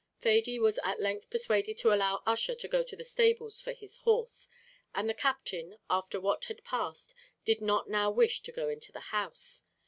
[0.21, 3.97] Thady was at length persuaded to allow Ussher to go to the stables for his
[3.97, 4.49] horse,
[4.95, 7.13] and the Captain, after what had passed,
[7.45, 9.61] did not now wish to go into the house.